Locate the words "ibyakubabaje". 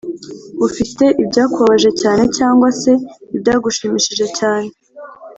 1.23-1.89